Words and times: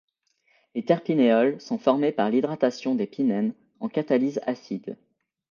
Les 0.73 0.83
terpinéols 0.83 1.61
sont 1.61 1.77
formés 1.77 2.11
par 2.11 2.31
l'hydratation 2.31 2.95
des 2.95 3.05
pinènes, 3.05 3.53
en 3.79 3.87
catalyse 3.87 4.39
acide. 4.47 4.97